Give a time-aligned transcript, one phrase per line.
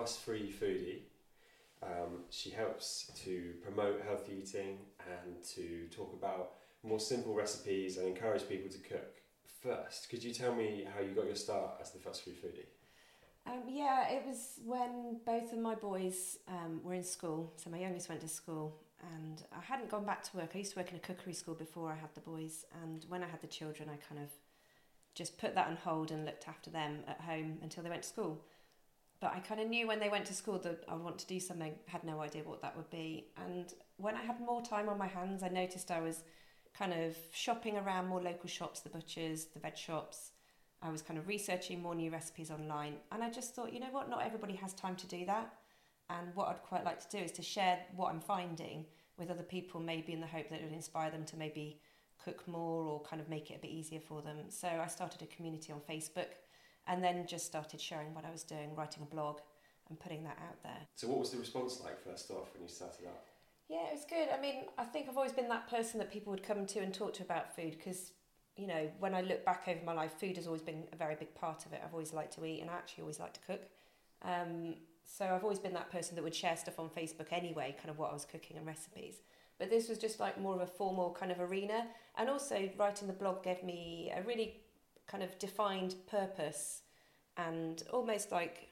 [0.00, 1.00] fuss-free foodie.
[1.82, 6.52] Um, she helps to promote healthy eating and to talk about
[6.82, 9.16] more simple recipes and encourage people to cook.
[9.62, 12.66] First, could you tell me how you got your start as the fuss-free foodie?
[13.46, 17.52] Um, yeah, it was when both of my boys um, were in school.
[17.56, 18.76] So my youngest went to school,
[19.14, 20.52] and I hadn't gone back to work.
[20.54, 23.22] I used to work in a cookery school before I had the boys, and when
[23.22, 24.30] I had the children, I kind of
[25.14, 28.08] just put that on hold and looked after them at home until they went to
[28.08, 28.42] school.
[29.20, 31.38] But I kind of knew when they went to school that I want to do
[31.38, 33.26] something, had no idea what that would be.
[33.36, 36.24] And when I had more time on my hands, I noticed I was
[36.72, 40.30] kind of shopping around more local shops, the butchers, the veg shops.
[40.82, 42.94] I was kind of researching more new recipes online.
[43.12, 45.52] And I just thought, you know what, not everybody has time to do that.
[46.08, 48.86] And what I'd quite like to do is to share what I'm finding
[49.18, 51.78] with other people, maybe in the hope that it would inspire them to maybe
[52.24, 54.38] cook more or kind of make it a bit easier for them.
[54.48, 56.28] So I started a community on Facebook
[56.90, 59.38] and then just started sharing what I was doing, writing a blog
[59.88, 60.80] and putting that out there.
[60.96, 63.22] So, what was the response like first off when you started out?
[63.68, 64.28] Yeah, it was good.
[64.36, 66.92] I mean, I think I've always been that person that people would come to and
[66.92, 68.10] talk to about food because,
[68.56, 71.14] you know, when I look back over my life, food has always been a very
[71.14, 71.80] big part of it.
[71.84, 73.62] I've always liked to eat and I actually always like to cook.
[74.22, 74.74] Um,
[75.04, 77.98] so I've always been that person that would share stuff on Facebook anyway, kind of
[77.98, 79.20] what I was cooking and recipes.
[79.60, 81.86] But this was just like more of a formal kind of arena.
[82.16, 84.56] And also, writing the blog gave me a really
[85.10, 86.82] kind of defined purpose
[87.36, 88.68] and almost like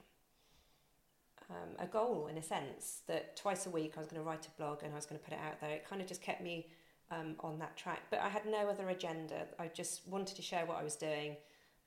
[1.49, 4.45] um, a goal in a sense that twice a week I was going to write
[4.45, 5.71] a blog and I was going to put it out there.
[5.71, 6.67] It kind of just kept me
[7.11, 8.01] um, on that track.
[8.09, 9.47] But I had no other agenda.
[9.59, 11.37] I just wanted to share what I was doing.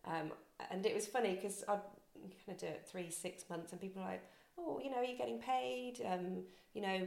[0.05, 0.33] Um,
[0.70, 1.81] and it was funny because I'd
[2.44, 4.22] kind of do it three, six months, and people are like,
[4.59, 6.00] oh, you know, are you getting paid?
[6.05, 6.42] Um,
[6.75, 7.06] you know,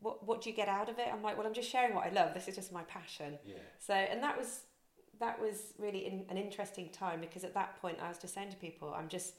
[0.00, 1.08] what what do you get out of it?
[1.12, 2.34] I'm like, well, I'm just sharing what I love.
[2.34, 3.38] This is just my passion.
[3.46, 3.54] Yeah.
[3.78, 4.62] So, and that was
[5.20, 8.50] that was really in, an interesting time because at that point I was just saying
[8.50, 9.34] to people, I'm just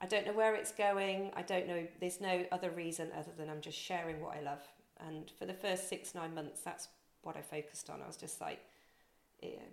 [0.00, 1.30] I don't know where it's going.
[1.36, 1.86] I don't know.
[2.00, 4.60] There's no other reason other than I'm just sharing what I love.
[5.06, 6.88] And for the first six nine months, that's
[7.22, 8.00] what I focused on.
[8.02, 8.60] I was just like,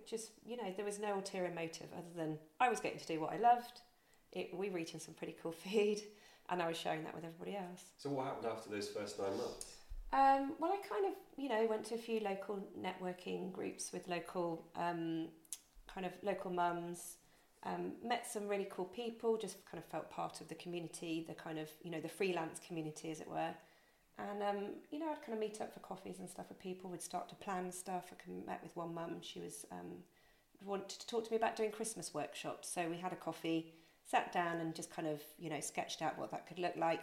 [0.08, 3.20] just you know, there was no ulterior motive other than I was getting to do
[3.20, 3.80] what I loved.
[4.32, 6.00] It, we were eating some pretty cool food,
[6.48, 7.82] and I was sharing that with everybody else.
[7.98, 9.66] So what happened after those first nine months?
[10.12, 14.06] Um, well, I kind of, you know, went to a few local networking groups with
[14.08, 15.28] local, um,
[15.92, 17.16] kind of local mums,
[17.64, 21.34] um, met some really cool people, just kind of felt part of the community, the
[21.34, 23.54] kind of, you know, the freelance community, as it were.
[24.18, 26.90] And, um, you know, I'd kind of meet up for coffees and stuff with people,
[26.90, 28.12] would start to plan stuff.
[28.12, 30.02] I met with one mum, she was, um,
[30.64, 32.68] wanted to talk to me about doing Christmas workshops.
[32.68, 33.72] So we had a coffee,
[34.04, 37.02] sat down and just kind of, you know, sketched out what that could look like.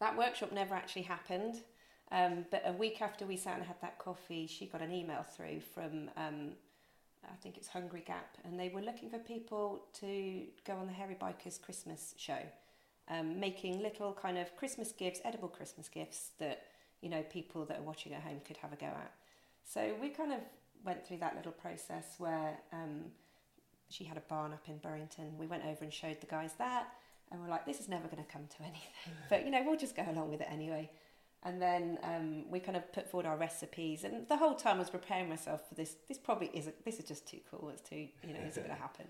[0.00, 1.62] That workshop never actually happened.
[2.10, 5.22] Um, but a week after we sat and had that coffee, she got an email
[5.22, 6.50] through from um,
[7.30, 10.92] I think it's Hungry Gap, and they were looking for people to go on the
[10.92, 12.38] Hairy Bikers Christmas show,
[13.08, 16.64] um, making little kind of Christmas gifts, edible Christmas gifts that
[17.00, 19.12] you know people that are watching at home could have a go at.
[19.64, 20.40] So we kind of
[20.84, 23.04] went through that little process where um,
[23.88, 25.38] she had a barn up in Burrington.
[25.38, 26.88] We went over and showed the guys that,
[27.30, 28.82] and we're like, this is never going to come to anything,
[29.28, 30.90] but you know we'll just go along with it anyway.
[31.44, 34.78] And then um, we kind of put forward our recipes, and the whole time I
[34.80, 35.96] was preparing myself for this.
[36.06, 36.84] This probably isn't.
[36.84, 37.68] This is just too cool.
[37.70, 39.06] It's too, you know, is it going to happen?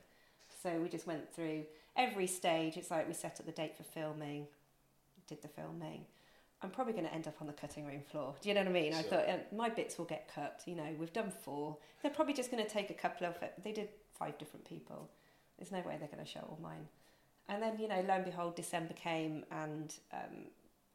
[0.62, 1.64] So we just went through
[1.96, 2.76] every stage.
[2.76, 4.46] It's like we set up the date for filming,
[5.28, 6.06] did the filming.
[6.62, 8.34] I'm probably going to end up on the cutting room floor.
[8.40, 8.92] Do you know what I mean?
[8.92, 9.00] Sure.
[9.00, 10.62] I thought uh, my bits will get cut.
[10.64, 11.76] You know, we've done four.
[12.00, 13.34] They're probably just going to take a couple of.
[13.62, 15.10] They did five different people.
[15.58, 16.86] There's no way they're going to show all mine.
[17.48, 20.46] And then you know, lo and behold, December came, and um,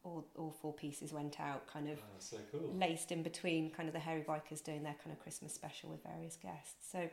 [0.03, 2.73] all, all four pieces went out kind of oh, so cool.
[2.77, 6.03] laced in between kind of the hairy bikers doing their kind of christmas special with
[6.03, 6.91] various guests.
[6.91, 7.09] So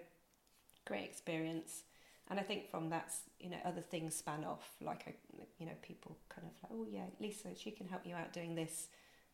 [0.86, 1.82] great experience.
[2.30, 5.14] And i think from that you know other things span off like I,
[5.58, 8.54] you know people kind of like oh yeah lisa she can help you out doing
[8.54, 8.88] this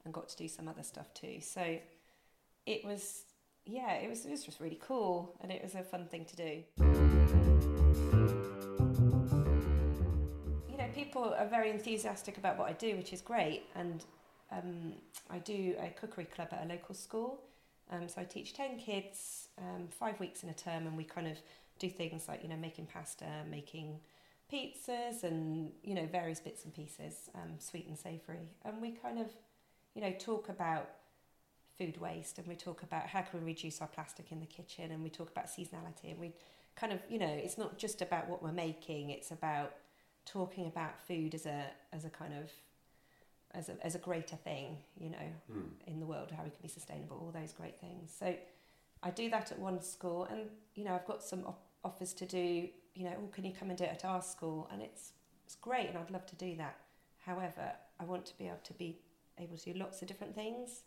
[0.05, 1.39] and got to do some other stuff too.
[1.41, 1.79] So
[2.67, 3.23] it was
[3.67, 6.37] yeah it was, it was just really cool and it was a fun thing to
[6.37, 7.70] do
[11.11, 13.65] people are very enthusiastic about what I do, which is great.
[13.75, 14.05] And
[14.53, 14.93] um,
[15.29, 17.41] I do a cookery club at a local school.
[17.91, 21.27] Um, so I teach 10 kids um, five weeks in a term, and we kind
[21.27, 21.37] of
[21.81, 23.99] do things like, you know, making pasta, making
[24.53, 28.55] pizzas, and, you know, various bits and pieces, um, sweet and savoury.
[28.65, 29.27] And we kind of,
[29.97, 30.91] you know, talk about
[31.77, 34.93] food waste and we talk about how can we reduce our plastic in the kitchen
[34.93, 36.35] and we talk about seasonality and we
[36.77, 39.73] kind of, you know, it's not just about what we're making, it's about
[40.31, 42.51] talking about food as a as a kind of
[43.53, 45.17] as a, as a greater thing, you know,
[45.53, 45.65] mm.
[45.87, 48.15] in the world, how we can be sustainable, all those great things.
[48.17, 48.35] So
[49.03, 50.43] I do that at one school, and
[50.75, 52.69] you know, I've got some op- offers to do.
[52.95, 54.69] You know, oh, can you come and do it at our school?
[54.73, 55.13] And it's
[55.45, 56.77] it's great, and I'd love to do that.
[57.19, 58.99] However, I want to be able to be
[59.39, 60.83] able to do lots of different things.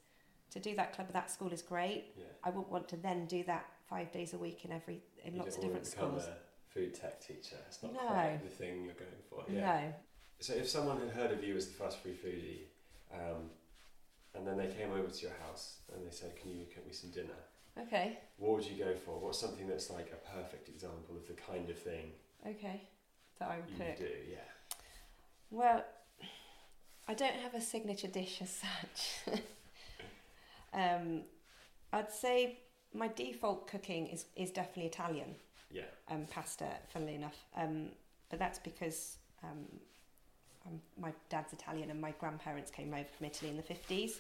[0.52, 2.14] To do that club at that school is great.
[2.16, 2.26] Yeah.
[2.44, 5.40] I wouldn't want to then do that five days a week in every in You
[5.40, 6.28] lots of different schools.
[6.74, 7.58] Food tech teacher.
[7.68, 8.00] It's not No.
[8.00, 9.46] quite the thing you're going for.
[9.50, 9.62] Yeah.
[9.62, 9.94] No.
[10.40, 12.64] So if someone had heard of you as the fuss free foodie,
[13.14, 13.50] um,
[14.34, 16.94] and then they came over to your house and they said, "Can you cook me
[16.94, 17.38] some dinner?"
[17.78, 18.20] Okay.
[18.38, 19.20] What would you go for?
[19.20, 22.14] What's something that's like a perfect example of the kind of thing
[22.46, 22.82] Okay.
[23.40, 23.98] That I would you cook.
[23.98, 24.12] do?
[24.30, 24.38] Yeah.
[25.52, 25.86] Well,
[27.08, 29.40] I don't have a signature dish as such.
[30.74, 31.24] um,
[31.92, 32.60] I'd say
[32.94, 35.36] my default cooking is, is definitely Italian,
[35.74, 35.84] Yeah.
[36.10, 37.38] um, pasta, funnily enough.
[37.58, 37.90] Um,
[38.30, 39.66] but that's because um,
[40.66, 44.14] um, my dad's Italian and my grandparents came over from Italy in the 50s.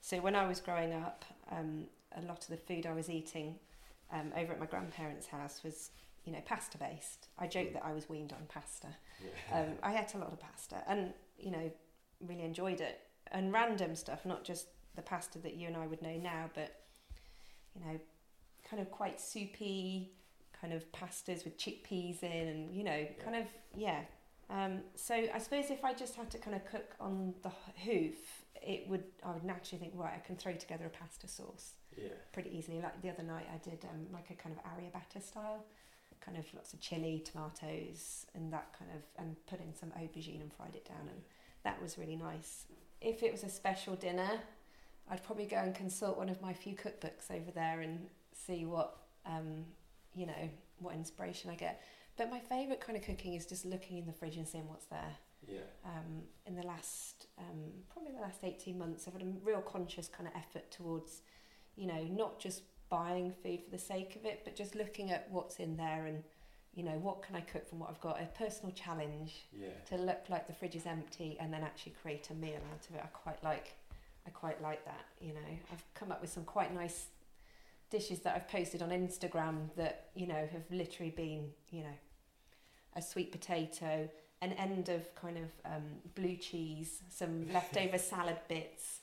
[0.00, 1.84] So when I was growing up, um,
[2.16, 3.56] a lot of the food I was eating
[4.12, 5.90] um, over at my grandparents' house was,
[6.24, 7.28] you know, pasta based.
[7.38, 8.88] I joke that I was weaned on pasta.
[9.24, 9.60] yeah.
[9.60, 11.70] Um, I ate a lot of pasta and, you know,
[12.26, 13.00] really enjoyed it.
[13.30, 16.82] And random stuff, not just the pasta that you and I would know now, but,
[17.74, 17.98] you know,
[18.68, 20.10] kind of quite soupy,
[20.62, 24.00] kind of pastas with chickpeas in and, you know, kind of, yeah.
[24.48, 27.50] Um, so I suppose if I just had to kind of cook on the
[27.84, 31.72] hoof, it would, I would naturally think, right, I can throw together a pasta sauce
[31.96, 32.08] yeah.
[32.32, 32.80] pretty easily.
[32.80, 35.64] Like the other night, I did um, like a kind of arrabbiata style,
[36.24, 40.40] kind of lots of chili, tomatoes, and that kind of, and put in some aubergine
[40.40, 41.22] and fried it down, and
[41.64, 42.66] that was really nice.
[43.00, 44.30] If it was a special dinner,
[45.10, 48.96] I'd probably go and consult one of my few cookbooks over there and see what,
[49.26, 49.64] um,
[50.14, 50.48] you know,
[50.78, 51.82] what inspiration I get.
[52.16, 54.84] But my favourite kind of cooking is just looking in the fridge and seeing what's
[54.86, 55.16] there
[55.48, 55.60] Yeah.
[55.86, 60.08] um, in the last um, probably the last 18 months I've had a real conscious
[60.08, 61.22] kind of effort towards
[61.76, 65.26] you know not just buying food for the sake of it but just looking at
[65.30, 66.22] what's in there and
[66.74, 69.68] you know what can I cook from what I've got a personal challenge Yeah.
[69.86, 72.94] to look like the fridge is empty and then actually create a meal out of
[72.94, 73.72] it I quite like
[74.26, 77.06] I quite like that you know I've come up with some quite nice
[77.92, 81.98] dishes that I've posted on Instagram that you know have literally been you know
[82.96, 84.08] a sweet potato
[84.40, 85.84] an end of kind of um,
[86.16, 89.00] blue cheese some leftover salad bits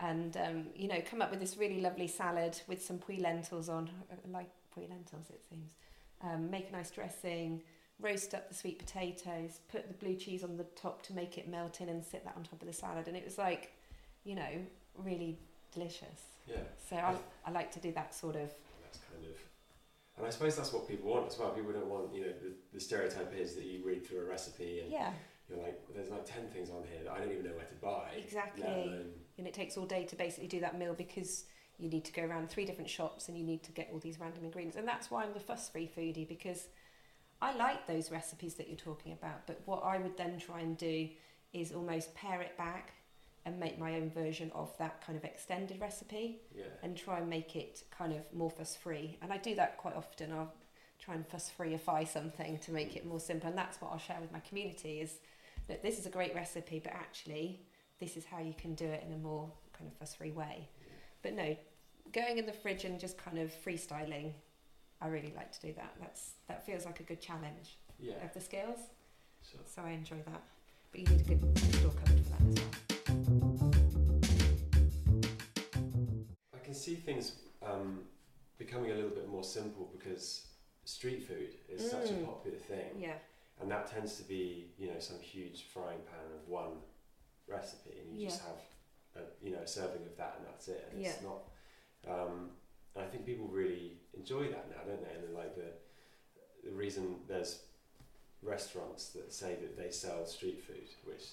[0.00, 3.68] and um, you know come up with this really lovely salad with some Puy lentils
[3.68, 3.88] on
[4.30, 5.70] like Puy lentils it seems.
[6.20, 7.62] Um, make a nice dressing
[8.00, 11.48] roast up the sweet potatoes put the blue cheese on the top to make it
[11.48, 13.06] melt in and sit that on top of the salad.
[13.06, 13.72] And it was like
[14.24, 14.52] you know
[14.98, 15.38] really
[15.72, 16.56] delicious Yeah.
[16.88, 17.16] so I,
[17.46, 18.50] I like to do that sort of
[18.82, 19.38] That's kind of.
[20.18, 21.50] And I suppose that's what people want as well.
[21.50, 24.80] People don't want, you know, the, the stereotype is that you read through a recipe
[24.80, 25.12] and yeah
[25.48, 27.74] you're like, there's like 10 things on here that I don't even know where to
[27.74, 28.10] buy.
[28.16, 28.64] Exactly.
[28.64, 31.44] alone- and it takes all day to basically do that meal because
[31.78, 34.20] you need to go around three different shops and you need to get all these
[34.20, 36.68] random ingredients and that's why I'm the fuss free foodie because
[37.40, 40.76] I like those recipes that you're talking about but what I would then try and
[40.76, 41.08] do
[41.52, 42.92] is almost pare it back
[43.44, 46.64] and make my own version of that kind of extended recipe Yeah.
[46.82, 49.94] and try and make it kind of more fuss free and I do that quite
[49.96, 50.32] often.
[50.32, 50.52] I'll
[50.98, 53.48] try and fuss freeify something to make it more simple.
[53.48, 55.14] And that's what I'll share with my community is
[55.68, 57.60] that this is a great recipe but actually
[57.98, 60.68] this is how you can do it in a more kind of fuss free way.
[61.22, 61.56] But no
[62.12, 64.32] going in the fridge and just kind of freestyling
[65.00, 65.94] I really like to do that.
[66.00, 68.24] That's that feels like a good challenge Yeah.
[68.24, 68.78] of the skills.
[69.50, 69.60] Sure.
[69.66, 70.42] so I enjoy that.
[70.92, 72.91] But you need a good store cupboard for that as well
[76.72, 78.00] can see things um,
[78.58, 80.46] becoming a little bit more simple because
[80.84, 82.24] street food is such a Mm.
[82.26, 82.98] popular thing.
[82.98, 83.18] yeah
[83.60, 86.80] And that tends to be, you know, some huge frying pan of one
[87.46, 88.60] recipe, and you just have,
[89.22, 90.88] a, you know, a serving of that, and that's it.
[90.90, 91.40] And it's not.
[92.12, 92.50] Um,
[92.94, 95.14] and I think people really enjoy that now, don't they?
[95.14, 95.70] And like the
[96.68, 97.52] the reason there's
[98.42, 101.24] restaurants that say that they sell street food, which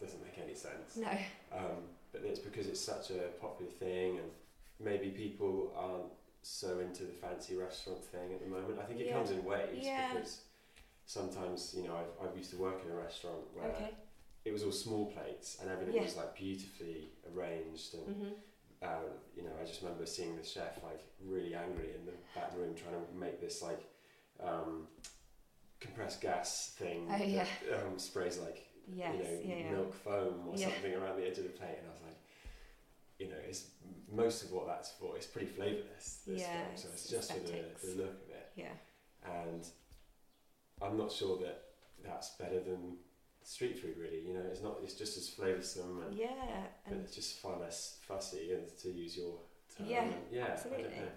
[0.00, 0.96] doesn't make any sense.
[0.96, 1.12] no
[1.56, 1.78] Um,
[2.12, 4.30] but it's because it's such a popular thing, and
[4.80, 8.78] maybe people aren't so into the fancy restaurant thing at the moment.
[8.80, 9.14] I think it Yeah.
[9.14, 10.12] comes in waves Yeah.
[10.12, 10.40] because
[11.06, 13.94] sometimes, you know, I've, I've used to work in a restaurant where okay
[14.42, 16.02] it was all small plates and everything Yeah.
[16.04, 17.94] was like beautifully arranged.
[17.94, 18.32] And, mhm
[18.82, 22.56] uh, you know, I just remember seeing the chef like really angry in the back
[22.56, 23.82] room trying to make this like
[24.42, 24.86] um,
[25.80, 27.44] compressed gas thing Oh, yeah.
[27.68, 31.36] that um, sprays like yes you know, yeah, milk foam or something around the edge
[31.38, 32.18] of the plate, and I was like,
[33.18, 33.66] you know, it's
[34.12, 35.16] most of what that's for.
[35.16, 36.20] It's pretty flavourless.
[36.26, 38.74] This Yeah, film, so it's it's just for the, the look of it, yeah
[39.24, 39.66] and
[40.82, 41.62] I'm not sure that
[42.02, 42.96] that's better than
[43.42, 43.96] street food.
[43.98, 44.78] Really, you know, it's not.
[44.82, 46.30] It's just as flavoursome, and, yeah
[46.84, 49.38] but and it's just far less fussy, and to use your
[49.76, 49.86] term.
[49.88, 50.84] Yeah, and yeah, I absolutely.
[50.84, 51.10] don't.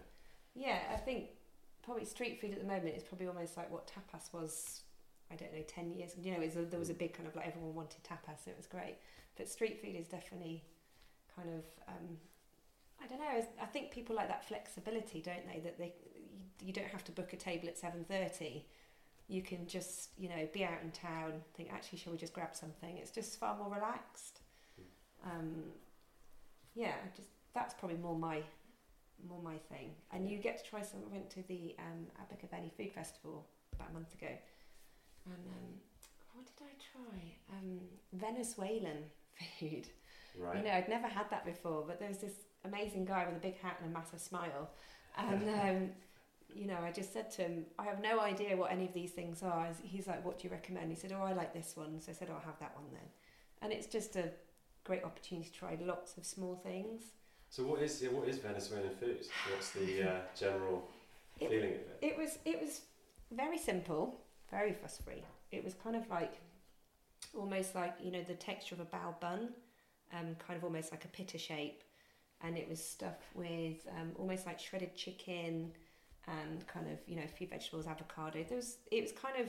[0.55, 1.29] Yeah, I think
[1.83, 4.81] probably street food at the moment is probably almost like what tapas was,
[5.31, 6.11] I don't know, 10 years.
[6.21, 8.55] You know, was a, there was a big kind of like everyone wanted tapas, it
[8.57, 8.97] was great.
[9.35, 10.63] But street food is definitely
[11.35, 12.17] kind of, um,
[13.03, 15.59] I don't know, I think people like that flexibility, don't they?
[15.59, 15.93] That they
[16.61, 18.61] you, don't have to book a table at 7.30.
[19.27, 22.55] You can just, you know, be out in town, think, actually, shall we just grab
[22.55, 22.97] something?
[22.97, 24.41] It's just far more relaxed.
[25.25, 25.63] Um,
[26.75, 28.41] yeah, just that's probably more my
[29.27, 29.91] more my thing.
[30.11, 30.99] And you get to try some.
[31.07, 34.27] I went to the um, Abergavenny Food Festival about a month ago,
[35.25, 35.73] and um,
[36.33, 37.57] what did I try?
[37.57, 37.79] Um,
[38.11, 39.03] Venezuelan
[39.59, 39.87] food.
[40.37, 40.57] Right.
[40.57, 42.33] You know, I'd never had that before, but there was this
[42.65, 44.69] amazing guy with a big hat and a massive smile,
[45.17, 45.89] and um,
[46.53, 49.11] you know, I just said to him, I have no idea what any of these
[49.11, 49.67] things are.
[49.83, 52.15] He's like, "What do you recommend?" He said, "Oh, I like this one." So I
[52.15, 53.09] said, "Oh, I'll have that one then,"
[53.61, 54.29] and it's just a
[54.83, 57.01] great opportunity to try lots of small things.
[57.49, 59.25] So what is what is Venezuelan food?
[59.51, 60.87] What's the uh, general
[61.39, 61.99] It- feeling of it?
[62.01, 62.81] It was it was
[63.31, 64.19] very simple,
[64.51, 65.23] very fuss free.
[65.51, 66.33] It was kind of like
[67.35, 69.49] almost like you know the texture of a bao bun,
[70.13, 71.83] um, kind of almost like a pita shape,
[72.43, 75.71] and it was stuffed with um, almost like shredded chicken
[76.27, 78.43] and kind of you know a few vegetables, avocado.
[78.47, 79.47] There was it was kind of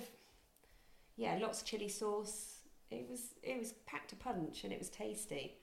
[1.17, 2.61] yeah lots of chili sauce.
[2.91, 5.59] It was it was packed a punch and it was tasty.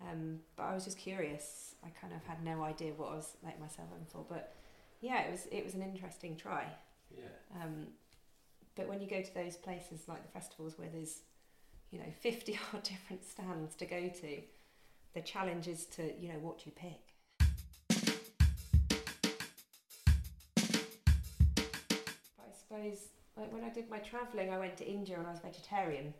[0.00, 1.74] Um, but I was just curious.
[1.84, 4.54] I kind of had no idea what I was letting myself in for, but
[5.00, 6.66] yeah, it was it was an interesting try.
[7.10, 7.62] Yeah.
[7.62, 7.88] Um,
[8.74, 11.20] but when you go to those places like the festivals where there's,
[11.90, 14.42] you know, 50 odd different stands to go to,
[15.16, 17.00] the challenge is to, you know, what do you pick?
[21.38, 22.98] But I suppose,
[23.34, 26.12] like when I did my travelling, I went to India and I was vegetarian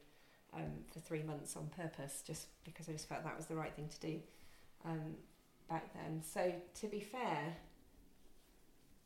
[0.55, 3.75] um, for three months on purpose, just because I just felt that was the right
[3.75, 4.19] thing to do
[4.87, 5.15] um,
[5.69, 6.23] back then.
[6.25, 7.55] So to be fair,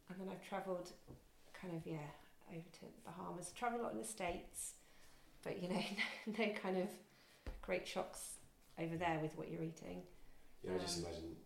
[0.09, 0.92] and then I've travelled
[1.52, 1.99] kind of, yeah,
[2.49, 4.75] over to Bahamas, travel a lot in the States,
[5.42, 5.82] but you know,
[6.38, 6.87] no kind of
[7.61, 8.37] great shocks
[8.79, 10.03] over there with what you're eating.
[10.62, 11.37] Yeah, I just Um, imagine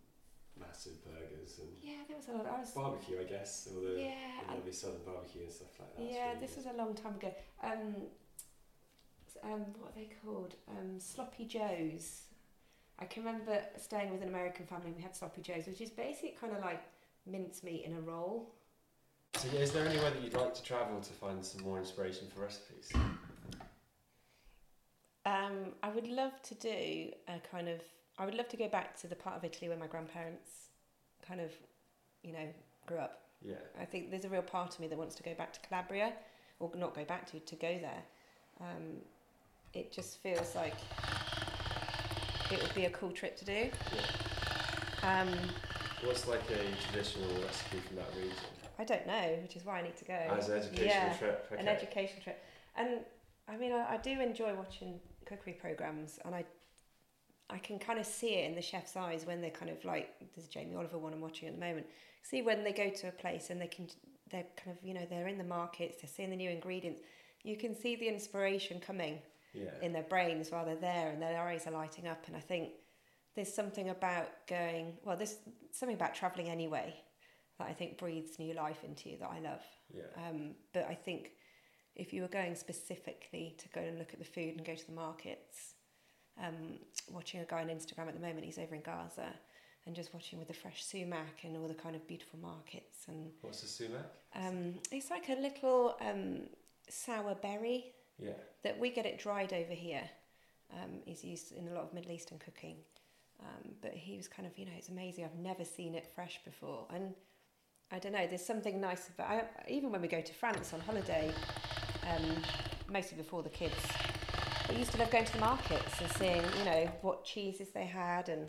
[0.57, 2.45] massive burgers and Yeah, there was a lot.
[2.47, 5.95] I was, barbecue, I guess, or the, yeah, and- lovely southern barbecue and stuff like
[5.97, 6.03] that.
[6.03, 6.65] Yeah, really this good.
[6.65, 7.33] was a long time ago.
[7.61, 7.95] Um,
[9.43, 10.55] um, what are they called?
[10.69, 12.23] Um, sloppy joes.
[12.97, 14.91] I can remember staying with an American family.
[14.95, 16.81] We had sloppy joes, which is basically kind of like
[17.25, 18.53] mincemeat in a roll.
[19.35, 22.29] So yeah, is there anywhere that you'd like to travel to find some more inspiration
[22.33, 22.89] for recipes?
[25.83, 27.81] I would love to do a kind of.
[28.17, 30.69] I would love to go back to the part of Italy where my grandparents
[31.27, 31.51] kind of,
[32.23, 32.47] you know,
[32.85, 33.23] grew up.
[33.43, 33.55] Yeah.
[33.79, 36.13] I think there's a real part of me that wants to go back to Calabria,
[36.59, 38.03] or not go back to, to go there.
[38.61, 39.01] Um,
[39.73, 40.75] it just feels like
[42.51, 43.69] it would be a cool trip to do.
[45.03, 45.21] yeah.
[45.21, 45.29] Um,
[46.03, 48.37] What's like a traditional recipe from that region?
[48.77, 50.13] I don't know, which is why I need to go.
[50.13, 51.49] As an educational yeah, trip.
[51.51, 51.61] Okay.
[51.61, 52.43] an education trip.
[52.75, 52.99] And
[53.47, 56.45] I mean, I, I do enjoy watching cookery programs, and I,
[57.49, 60.09] I can kind of see it in the chef's eyes when they're kind of like
[60.35, 61.87] there's a Jamie Oliver one I'm watching at the moment.
[62.23, 63.87] See when they go to a place and they can,
[64.31, 67.01] they're kind of you know they're in the markets, they're seeing the new ingredients.
[67.43, 69.19] You can see the inspiration coming
[69.53, 69.69] yeah.
[69.81, 72.23] in their brains while they're there, and their eyes are lighting up.
[72.27, 72.69] And I think
[73.35, 75.17] there's something about going well.
[75.17, 75.37] There's
[75.71, 76.95] something about traveling anyway
[77.59, 79.61] that I think breathes new life into you that I love.
[79.93, 80.27] yeah.
[80.27, 81.31] Um, but I think
[81.95, 84.85] if you were going specifically to go and look at the food and go to
[84.85, 85.75] the markets,
[86.43, 89.27] um, watching a guy on Instagram at the moment, he's over in Gaza,
[89.85, 93.05] and just watching with the fresh sumac and all the kind of beautiful markets.
[93.07, 94.05] And What's the sumac?
[94.35, 96.41] um, it's like a little um,
[96.89, 98.31] sour berry Yeah.
[98.63, 100.03] that we get it dried over here.
[100.73, 102.77] Um, is used in a lot of Middle Eastern cooking.
[103.39, 105.23] Um, but he was kind of, you know, it's amazing.
[105.23, 106.87] I've never seen it fresh before.
[106.91, 107.13] And
[107.91, 110.79] I don't know, there's something nice about I, even when we go to France on
[110.79, 111.31] holiday,
[112.09, 112.43] um,
[112.91, 113.75] mostly before the kids,
[114.69, 117.85] I used to love going to the markets and seeing, you know, what cheeses they
[117.85, 118.47] had and,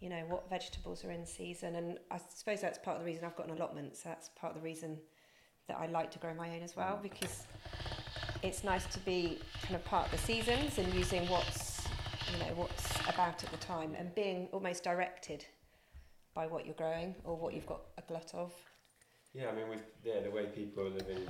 [0.00, 1.76] you know, what vegetables are in season.
[1.76, 3.96] And I suppose that's part of the reason I've got an allotment.
[3.96, 4.98] So that's part of the reason
[5.68, 7.44] that I like to grow my own as well because
[8.42, 11.82] it's nice to be kind of part of the seasons and using what's
[12.32, 15.44] you know what's about at the time and being almost directed
[16.34, 18.52] by what you're growing or what you've got a glut of.
[19.34, 21.26] Yeah, I mean, with yeah, the way people are living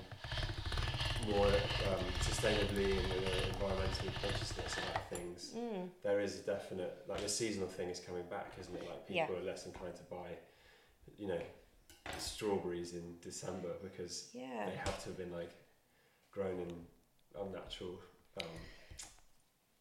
[1.29, 5.89] more um, sustainably and with an environmental consciousness about things, Mm.
[6.03, 8.83] there is a definite like the seasonal thing is coming back, isn't it?
[8.89, 9.41] Like people Yeah.
[9.41, 10.37] are less inclined to buy,
[11.19, 11.41] you know,
[12.19, 14.67] strawberries in December because Yeah.
[14.69, 15.51] they have to have been like
[16.31, 16.87] grown in
[17.39, 17.99] unnatural.
[18.41, 18.49] Um,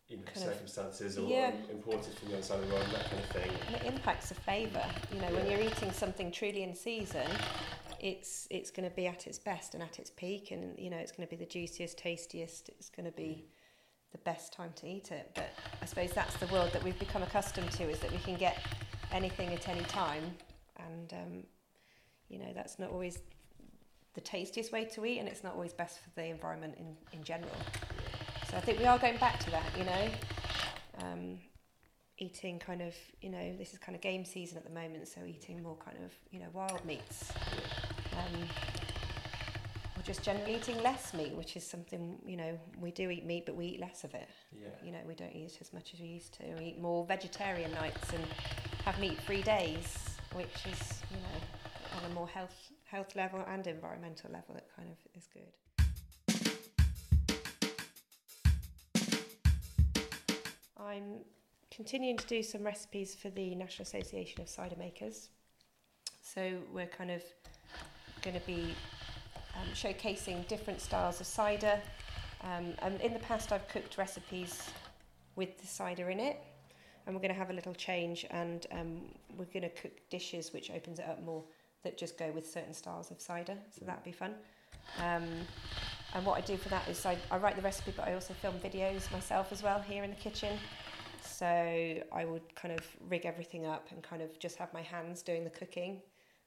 [0.08, 1.54] you know, Kind of- circumstances or Yeah.
[1.70, 3.52] imported from the other side of the world, that kind of thing.
[3.68, 4.86] And it impacts the flavour.
[5.14, 7.26] You know, when you're eating something truly in season,
[8.02, 10.98] it's it's going to be at its best and at its peak, and you know
[10.98, 12.70] it's going to be the juiciest, tastiest.
[12.70, 13.46] It's going to be
[14.12, 15.32] the best time to eat it.
[15.36, 18.36] But I suppose that's the world that we've become accustomed to: is that we can
[18.36, 18.66] get
[19.12, 20.36] anything at any time,
[20.78, 21.44] and um,
[22.28, 23.20] you know that's not always
[24.16, 27.24] the tastiest way to eat, and it's not always best for the environment in in
[27.24, 27.56] general.
[28.50, 30.10] So I think we are going back to that, you know.
[31.04, 31.38] Um,
[32.22, 35.22] eating kind of, you know, this is kind of game season at the moment, so
[35.26, 37.32] eating more kind of, you know, wild meats.
[38.18, 38.48] Um,
[39.98, 43.46] or just generally eating less meat, which is something, you know, we do eat meat,
[43.46, 44.30] but we eat less of it.
[44.52, 44.68] Yeah.
[44.84, 46.44] You know, we don't eat as much as we used to.
[46.58, 48.24] We eat more vegetarian nights and
[48.86, 49.98] have meat-free days,
[50.34, 54.90] which is, you know, on a more health health level and environmental level, it kind
[54.90, 55.48] of is good.
[60.78, 61.22] I'm
[61.74, 65.30] continuing to do some recipes for the National Association of Cider Makers.
[66.22, 67.24] So we're kind of
[68.22, 68.74] going to be
[69.56, 71.80] um, showcasing different styles of cider.
[72.44, 74.70] Um, and in the past, I've cooked recipes
[75.36, 76.42] with the cider in it,
[77.06, 79.02] and we're going to have a little change, and um,
[79.38, 81.44] we're going to cook dishes which opens it up more
[81.84, 83.58] that just go with certain styles of cider.
[83.78, 84.36] So that'd be fun.
[85.00, 85.26] Um,
[86.14, 88.34] and what I do for that is I, I write the recipe, but I also
[88.34, 90.58] film videos myself as well here in the kitchen.
[91.24, 95.22] So I would kind of rig everything up and kind of just have my hands
[95.22, 96.02] doing the cooking.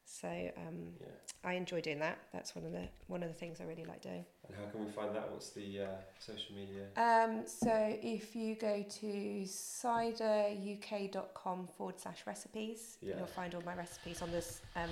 [0.05, 1.07] So um, Yeah.
[1.45, 2.19] I enjoy doing that.
[2.33, 4.25] That's one of the one of the things I really like doing.
[4.47, 5.31] And how can we find that?
[5.31, 5.87] What's the uh,
[6.19, 6.87] social media?
[6.97, 7.71] Um, so
[8.03, 9.07] if you go to
[9.47, 13.17] cideruk.com forward slash recipes, Yeah.
[13.19, 14.91] you'll find all my recipes on this um,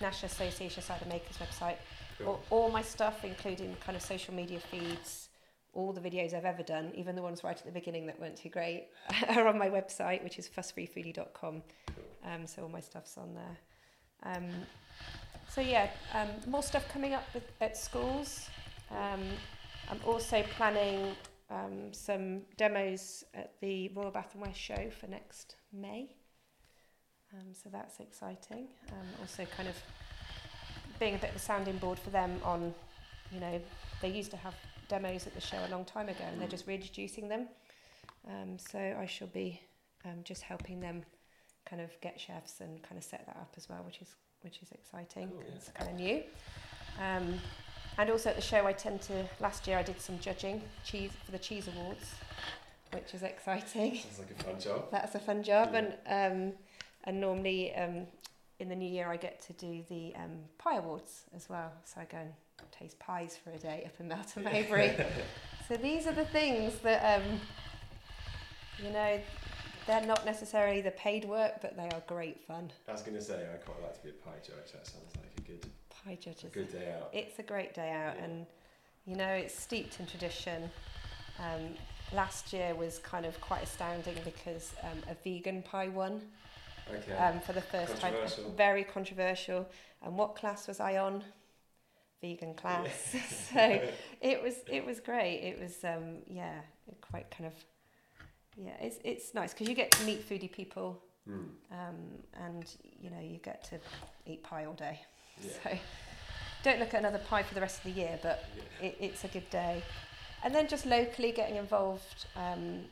[0.00, 1.76] National Association of Cider Makers website.
[2.18, 2.40] Cool.
[2.50, 5.28] All, all my stuff, including kind of social media feeds,
[5.72, 8.36] all the videos I've ever done, even the ones right at the beginning that weren't
[8.36, 8.88] too great,
[9.28, 11.62] are on my website, which is fussfreefoodie.com.
[12.24, 13.58] Um, so all my stuff's on there.
[14.24, 14.48] Um,
[15.48, 18.48] so yeah, um, more stuff coming up with, at schools.
[18.90, 19.22] Um,
[19.90, 21.14] I'm also planning
[21.50, 26.08] um, some demos at the Royal Bath and West show for next May.
[27.34, 28.68] Um, so that's exciting.
[28.90, 29.76] Um, also, kind of
[30.98, 32.74] being a bit of a sounding board for them on,
[33.32, 33.60] you know,
[34.00, 34.54] they used to have
[34.88, 37.48] demos at the show a long time ago, and they're just reintroducing them.
[38.28, 39.60] Um, so I shall be
[40.04, 41.02] um, just helping them
[41.68, 44.60] kind of get chefs and kind of set that up as well, which is which
[44.62, 45.28] is exciting.
[45.28, 45.54] Cool, yeah.
[45.56, 46.22] It's kind of new.
[47.00, 47.40] Um,
[47.98, 49.24] and also at the show, I tend to.
[49.40, 52.14] Last year, I did some judging cheese for the cheese awards,
[52.92, 53.96] which is exciting.
[53.96, 54.84] Sounds like a fun job.
[54.90, 55.78] That's a fun job, Yeah.
[56.06, 56.52] and um,
[57.04, 58.06] and normally um,
[58.58, 61.72] in the new year I get to do the um, pie awards as well.
[61.84, 62.32] So I go and
[62.70, 65.04] taste pies for a day up in Melton Mowbray.
[65.68, 67.40] so these are the things that um,
[68.82, 69.20] you know
[69.92, 72.72] they're not necessarily the paid work, but they are great fun.
[72.88, 74.72] I was going to say I quite like to be a pie judge.
[74.72, 77.10] That sounds like a good, Pie a good day out.
[77.12, 78.24] It's a great day out, Yeah.
[78.24, 78.46] and
[79.04, 80.70] you know it's steeped in tradition.
[81.38, 81.74] Um,
[82.14, 86.22] last year was kind of quite astounding because um, a vegan pie won.
[86.92, 87.12] Okay.
[87.12, 88.14] um, for the first time.
[88.56, 89.68] Very controversial.
[90.02, 91.22] And what class was I on?
[92.22, 93.14] Vegan class.
[93.52, 93.80] so
[94.22, 95.40] it was it was great.
[95.40, 96.60] It was um, yeah,
[97.02, 97.52] quite kind of
[98.56, 98.76] yeah.
[98.80, 101.44] It's it's nice because you get to meet foodie people, Hmm.
[101.70, 101.96] um,
[102.34, 102.64] and
[103.00, 103.78] you know you get to
[104.26, 105.00] eat pie all day.
[105.42, 105.50] Yeah.
[105.62, 105.78] So
[106.64, 108.88] don't look at another pie for the rest of the year, but Yeah.
[108.88, 109.82] it, it's a good day.
[110.44, 112.84] And then just locally getting involved, um,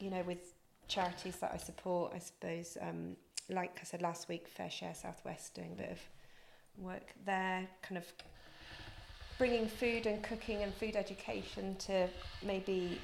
[0.00, 0.54] you know, with
[0.88, 3.16] charities that I support, I suppose, um,
[3.48, 6.00] like I said last week, FareShare Southwest, doing a bit of
[6.78, 8.04] work there, kind of
[9.38, 12.08] bringing food and cooking and food education to
[12.42, 12.98] maybe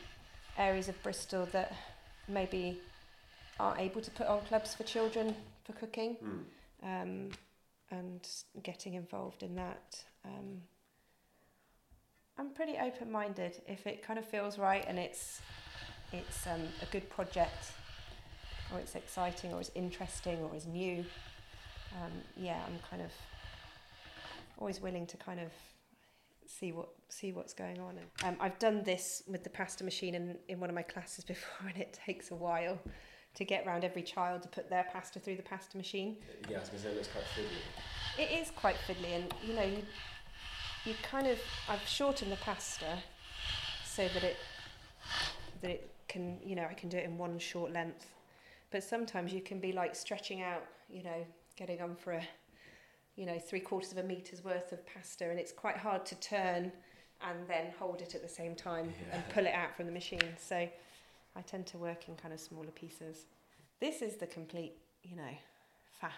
[0.59, 1.73] areas of Bristol that
[2.29, 2.81] maybe
[3.59, 6.43] aren't able to put on clubs for children for cooking Hmm.
[6.83, 7.31] um,
[7.91, 8.29] and
[8.63, 10.05] getting involved in that.
[10.25, 10.63] Um,
[12.39, 13.63] I'm pretty open-minded.
[13.67, 15.41] If it kind of feels right and it's
[16.13, 17.73] it's um, a good project,
[18.73, 21.05] or it's exciting, or it's interesting, or it's new,
[22.01, 23.11] um, yeah, I'm kind of
[24.59, 25.51] always willing to kind of
[26.47, 27.99] see what see what's going on.
[28.25, 31.69] Um, I've done this with the pasta machine in, in one of my classes before,
[31.69, 32.79] and it takes a while
[33.35, 36.17] to get round every child to put their pasta through the pasta machine.
[36.49, 38.23] Yeah, I was going to say it looks quite fiddly.
[38.23, 39.83] It is quite fiddly, and you know, you,
[40.85, 42.99] you kind of I've shortened the pasta
[43.85, 44.37] so that it
[45.63, 48.07] that it can you know I can do it in one short length,
[48.71, 52.23] but sometimes you can be like stretching out, you know, getting on for a
[53.17, 56.15] you know three quarters of a meter's worth of pasta, and it's quite hard to
[56.17, 56.71] turn
[57.23, 60.37] and then hold it at the same time and pull it out from the machine.
[60.39, 63.25] So I tend to work in kind of smaller pieces.
[63.81, 65.23] This is the complete, you know,
[66.03, 66.11] faff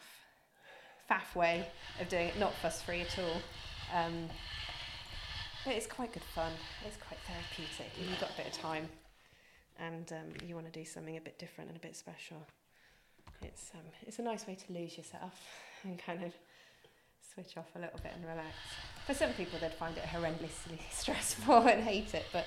[1.10, 1.66] faff way
[2.00, 3.40] of doing it, not fuss free at all.
[3.94, 4.28] Um,
[5.64, 6.52] but it's quite good fun.
[6.86, 7.92] It's quite therapeutic.
[7.98, 8.88] and You've got a bit of time,
[9.78, 12.46] and um, you want to do something a bit different and a bit special.
[13.42, 15.34] It's um, it's a nice way to lose yourself
[15.84, 16.32] and kind of
[17.38, 18.48] switch off a little bit and relax.
[19.06, 22.44] For some people, they'd find it horrendously stressful and hate it, but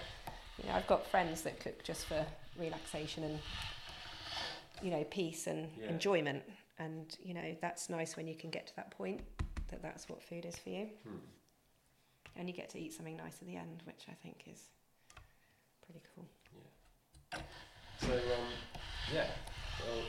[0.62, 2.26] you know, I've got friends that cook just for
[2.60, 3.40] relaxation and
[4.82, 5.90] you know peace and Yeah.
[5.90, 6.44] enjoyment,
[6.80, 9.22] and you know that's nice when you can get to that point
[9.70, 11.18] that that's what food is for you, Hmm.
[12.36, 14.60] and you get to eat something nice at the end, which I think is
[15.86, 16.28] pretty cool.
[17.32, 17.40] Yeah.
[18.02, 18.48] So, um,
[19.14, 19.28] yeah,
[19.80, 20.04] well,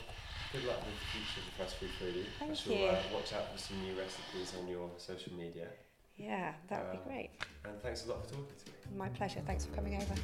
[0.53, 2.27] good luck with the future of the Fast Food Foodie.
[2.41, 2.87] I Thank shall you.
[2.87, 5.69] Uh, watch out for some new recipes on your social media.
[6.17, 7.31] Yeah, that would Um, be great.
[7.65, 8.97] And thanks a lot for talking to me.
[8.99, 9.41] My pleasure.
[9.47, 10.15] Thanks for coming over.